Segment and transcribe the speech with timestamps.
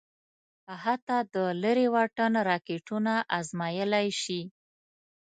[0.83, 4.41] حتی د لېرې واټن راکېټونه ازمايلای شي.